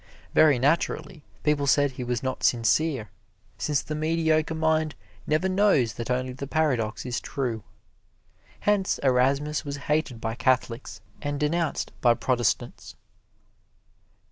[0.33, 3.11] Very naturally, people said he was not sincere,
[3.59, 4.95] since the mediocre mind
[5.27, 7.61] never knows that only the paradox is true.
[8.61, 12.95] Hence Erasmus was hated by Catholics and denounced by Protestants.